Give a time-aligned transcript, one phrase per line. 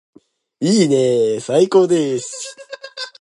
[0.59, 2.57] いいねーー最高です